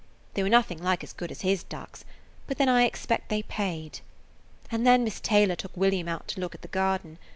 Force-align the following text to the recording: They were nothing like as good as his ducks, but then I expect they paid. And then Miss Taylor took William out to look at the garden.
They 0.33 0.41
were 0.41 0.49
nothing 0.49 0.81
like 0.81 1.03
as 1.03 1.13
good 1.13 1.29
as 1.29 1.41
his 1.41 1.61
ducks, 1.63 2.05
but 2.47 2.57
then 2.57 2.67
I 2.67 2.85
expect 2.85 3.29
they 3.29 3.43
paid. 3.43 3.99
And 4.71 4.83
then 4.87 5.03
Miss 5.03 5.19
Taylor 5.19 5.55
took 5.55 5.77
William 5.77 6.07
out 6.07 6.27
to 6.29 6.39
look 6.39 6.55
at 6.55 6.63
the 6.63 6.67
garden. 6.69 7.19